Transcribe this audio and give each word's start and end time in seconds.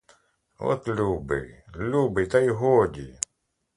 От 0.59 0.87
любий, 0.87 1.63
любий, 1.75 2.27
та 2.27 2.39
й 2.39 2.49
годі! 2.49 3.19